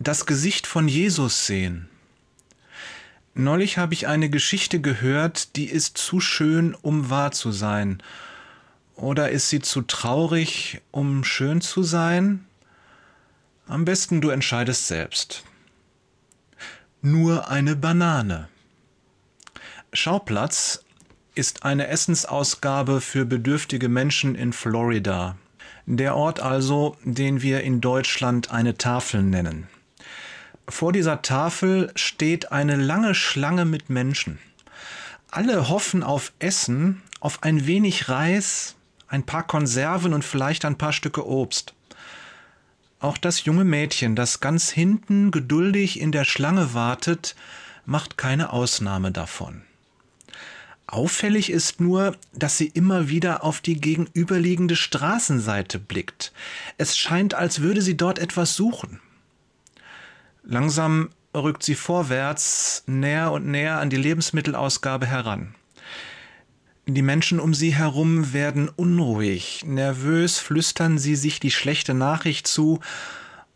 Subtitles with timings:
[0.00, 1.88] das Gesicht von Jesus sehen.
[3.34, 8.02] Neulich habe ich eine Geschichte gehört, die ist zu schön, um wahr zu sein.
[8.96, 12.46] Oder ist sie zu traurig, um schön zu sein?
[13.68, 15.44] Am besten du entscheidest selbst.
[17.02, 18.48] Nur eine Banane.
[19.92, 20.82] Schauplatz
[21.34, 25.36] ist eine Essensausgabe für bedürftige Menschen in Florida.
[25.84, 29.68] Der Ort also, den wir in Deutschland eine Tafel nennen.
[30.70, 34.38] Vor dieser Tafel steht eine lange Schlange mit Menschen.
[35.28, 38.76] Alle hoffen auf Essen, auf ein wenig Reis,
[39.08, 41.74] ein paar Konserven und vielleicht ein paar Stücke Obst.
[43.00, 47.34] Auch das junge Mädchen, das ganz hinten geduldig in der Schlange wartet,
[47.84, 49.62] macht keine Ausnahme davon.
[50.86, 56.32] Auffällig ist nur, dass sie immer wieder auf die gegenüberliegende Straßenseite blickt.
[56.78, 59.00] Es scheint, als würde sie dort etwas suchen.
[60.42, 65.54] Langsam rückt sie vorwärts näher und näher an die Lebensmittelausgabe heran.
[66.86, 72.80] Die Menschen um sie herum werden unruhig, nervös flüstern sie sich die schlechte Nachricht zu,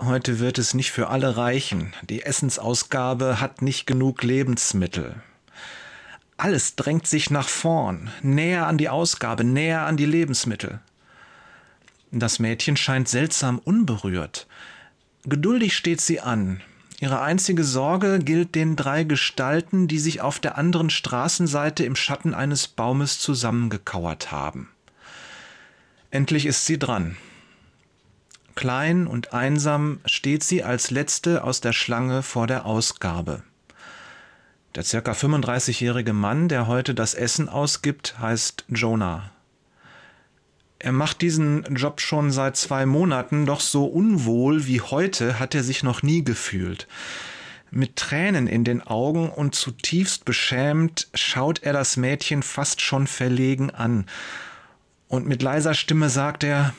[0.01, 5.17] heute wird es nicht für alle reichen, die Essensausgabe hat nicht genug Lebensmittel.
[6.37, 10.81] Alles drängt sich nach vorn, näher an die Ausgabe, näher an die Lebensmittel.
[12.13, 14.47] Das Mädchen scheint seltsam unberührt.
[15.25, 16.61] Geduldig steht sie an,
[17.05, 22.33] Ihre einzige Sorge gilt den drei Gestalten, die sich auf der anderen Straßenseite im Schatten
[22.33, 24.71] eines Baumes zusammengekauert haben.
[26.11, 27.19] Endlich ist sie dran.
[28.55, 33.43] Klein und einsam steht sie als letzte aus der Schlange vor der Ausgabe.
[34.75, 39.31] Der circa 35-jährige Mann, der heute das Essen ausgibt, heißt Jonah.
[40.85, 45.63] Er macht diesen Job schon seit zwei Monaten, doch so unwohl wie heute hat er
[45.63, 46.87] sich noch nie gefühlt.
[47.71, 53.71] Mit Tränen in den Augen und zutiefst beschämt schaut er das Mädchen fast schon verlegen
[53.71, 54.05] an.
[55.09, 56.75] Und mit leiser Stimme sagt er,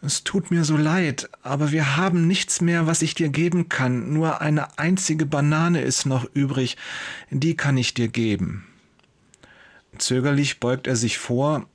[0.00, 4.12] es tut mir so leid, aber wir haben nichts mehr, was ich dir geben kann.
[4.12, 6.76] Nur eine einzige Banane ist noch übrig,
[7.30, 8.64] die kann ich dir geben.
[9.98, 11.66] Zögerlich beugt er sich vor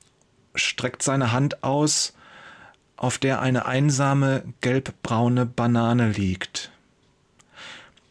[0.54, 2.14] streckt seine Hand aus,
[2.96, 6.70] auf der eine einsame gelbbraune Banane liegt.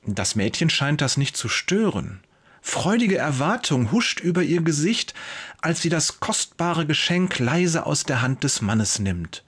[0.05, 2.21] Das Mädchen scheint das nicht zu stören.
[2.61, 5.13] Freudige Erwartung huscht über ihr Gesicht,
[5.61, 9.43] als sie das kostbare Geschenk leise aus der Hand des Mannes nimmt.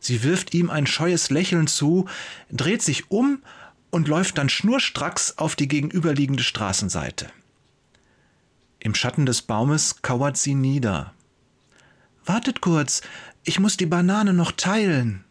[0.00, 2.08] Sie wirft ihm ein scheues Lächeln zu,
[2.50, 3.42] dreht sich um
[3.90, 7.30] und läuft dann schnurstracks auf die gegenüberliegende Straßenseite.
[8.78, 11.12] Im Schatten des Baumes kauert sie nieder.
[12.26, 13.02] Wartet kurz,
[13.44, 15.24] ich muss die Banane noch teilen.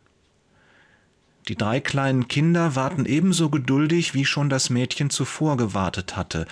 [1.50, 6.48] Die drei kleinen Kinder warten ebenso geduldig, wie schon das Mädchen zuvor gewartet hatte.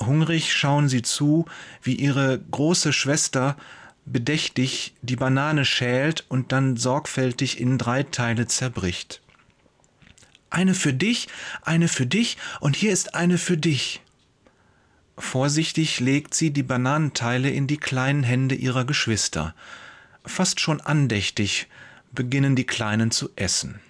[0.00, 1.44] Hungrig schauen sie zu,
[1.82, 3.56] wie ihre große Schwester
[4.04, 9.20] bedächtig die Banane schält und dann sorgfältig in drei Teile zerbricht.
[10.50, 11.28] Eine für dich,
[11.62, 14.00] eine für dich und hier ist eine für dich.
[15.22, 19.54] Vorsichtig legt sie die Bananenteile in die kleinen Hände ihrer Geschwister.
[20.26, 21.68] Fast schon andächtig
[22.10, 23.80] beginnen die Kleinen zu essen.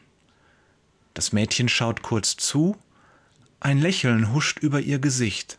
[1.15, 2.76] Das Mädchen schaut kurz zu,
[3.59, 5.59] ein Lächeln huscht über ihr Gesicht.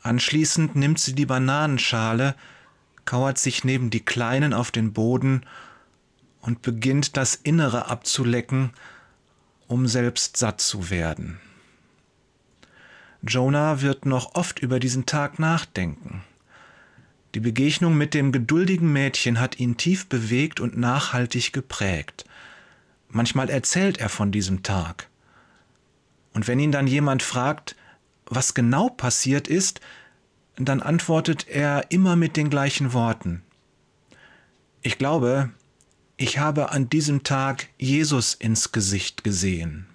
[0.00, 2.34] Anschließend nimmt sie die Bananenschale,
[3.04, 5.46] kauert sich neben die Kleinen auf den Boden
[6.40, 8.72] und beginnt das Innere abzulecken,
[9.68, 11.38] um selbst satt zu werden.
[13.26, 16.22] Jonah wird noch oft über diesen Tag nachdenken.
[17.34, 22.24] Die Begegnung mit dem geduldigen Mädchen hat ihn tief bewegt und nachhaltig geprägt.
[23.08, 25.08] Manchmal erzählt er von diesem Tag.
[26.32, 27.76] Und wenn ihn dann jemand fragt,
[28.26, 29.80] was genau passiert ist,
[30.56, 33.42] dann antwortet er immer mit den gleichen Worten.
[34.82, 35.50] Ich glaube,
[36.16, 39.86] ich habe an diesem Tag Jesus ins Gesicht gesehen.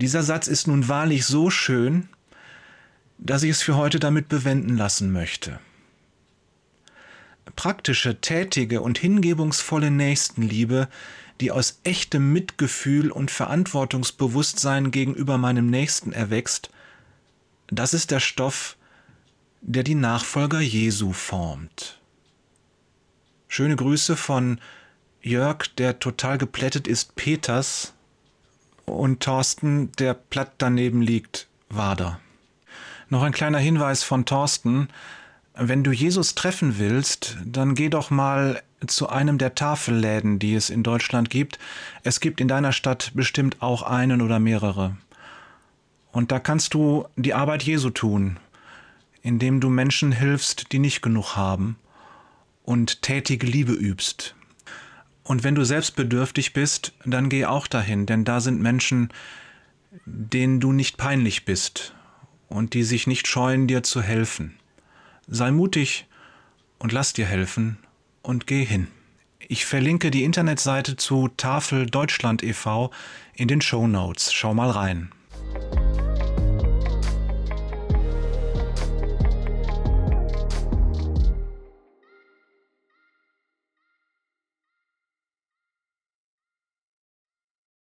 [0.00, 2.08] Dieser Satz ist nun wahrlich so schön,
[3.18, 5.58] dass ich es für heute damit bewenden lassen möchte.
[7.56, 10.86] Praktische, tätige und hingebungsvolle Nächstenliebe,
[11.40, 16.70] die aus echtem Mitgefühl und Verantwortungsbewusstsein gegenüber meinem Nächsten erwächst,
[17.66, 18.76] das ist der Stoff,
[19.62, 22.00] der die Nachfolger Jesu formt.
[23.48, 24.60] Schöne Grüße von
[25.22, 27.94] Jörg, der total geplättet ist, Peters,
[28.88, 32.20] und Thorsten, der platt daneben liegt, Wader.
[33.08, 34.88] Noch ein kleiner Hinweis von Thorsten.
[35.54, 40.70] Wenn du Jesus treffen willst, dann geh doch mal zu einem der Tafelläden, die es
[40.70, 41.58] in Deutschland gibt.
[42.04, 44.96] Es gibt in deiner Stadt bestimmt auch einen oder mehrere.
[46.12, 48.38] Und da kannst du die Arbeit Jesu tun,
[49.22, 51.76] indem du Menschen hilfst, die nicht genug haben
[52.64, 54.34] und tätige Liebe übst.
[55.28, 59.12] Und wenn du selbst bedürftig bist, dann geh auch dahin, denn da sind Menschen,
[60.06, 61.94] denen du nicht peinlich bist
[62.48, 64.58] und die sich nicht scheuen, dir zu helfen.
[65.26, 66.06] Sei mutig
[66.78, 67.76] und lass dir helfen
[68.22, 68.88] und geh hin.
[69.38, 72.90] Ich verlinke die Internetseite zu Tafel Deutschland e.V.
[73.34, 74.32] in den Show Notes.
[74.32, 75.12] Schau mal rein.